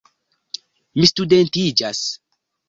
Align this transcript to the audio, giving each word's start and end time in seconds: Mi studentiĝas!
Mi 1.03 1.09
studentiĝas! 1.09 2.01